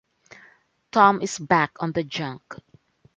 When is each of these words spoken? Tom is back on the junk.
Tom 0.91 1.21
is 1.21 1.37
back 1.37 1.73
on 1.79 1.91
the 1.91 2.03
junk. 2.03 2.55